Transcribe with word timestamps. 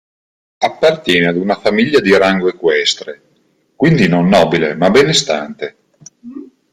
Appartiene 0.57 1.27
ad 1.27 1.35
una 1.37 1.53
famiglia 1.59 1.99
di 1.99 2.17
rango 2.17 2.47
equestre, 2.47 3.21
quindi 3.75 4.07
non 4.07 4.29
nobile 4.29 4.73
ma 4.73 4.89
benestante. 4.89 5.75